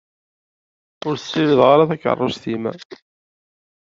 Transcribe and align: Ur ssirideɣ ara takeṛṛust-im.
Ur 1.07 1.15
ssirideɣ 1.17 1.67
ara 1.73 1.89
takeṛṛust-im. 1.89 2.63